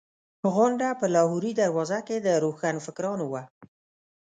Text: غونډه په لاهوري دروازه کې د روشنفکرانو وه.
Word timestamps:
غونډه 0.53 0.87
په 0.99 1.05
لاهوري 1.15 1.51
دروازه 1.61 1.99
کې 2.07 2.17
د 2.25 2.27
روشنفکرانو 2.43 3.25
وه. 3.31 3.43